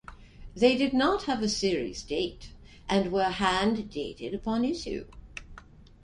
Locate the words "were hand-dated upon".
3.11-4.65